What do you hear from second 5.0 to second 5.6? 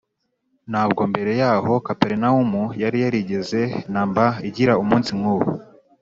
nk’uwo